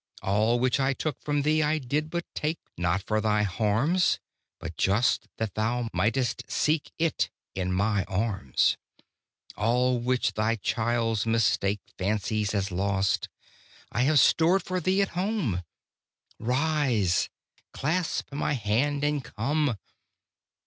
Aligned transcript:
All 0.23 0.59
which 0.59 0.79
I 0.79 0.93
took 0.93 1.21
from 1.21 1.43
thee 1.43 1.61
I 1.61 1.77
did 1.77 2.09
but 2.09 2.25
take, 2.33 2.57
Not 2.75 3.03
for 3.03 3.21
thy 3.21 3.43
harms, 3.43 4.19
But 4.59 4.75
just 4.75 5.27
that 5.37 5.53
thou 5.53 5.89
might'st 5.93 6.49
seek 6.51 6.91
it 6.97 7.29
in 7.53 7.71
My 7.71 8.03
arms. 8.05 8.77
All 9.55 9.99
which 9.99 10.33
thy 10.33 10.55
child's 10.55 11.27
mistake 11.27 11.81
Fancies 11.99 12.55
as 12.55 12.71
lost, 12.71 13.29
I 13.91 14.01
have 14.01 14.19
stored 14.19 14.63
for 14.63 14.79
thee 14.79 15.03
at 15.03 15.09
home: 15.09 15.61
Rise, 16.39 17.29
clasp 17.71 18.33
My 18.33 18.53
hand, 18.53 19.03
and 19.03 19.23
come." 19.23 19.77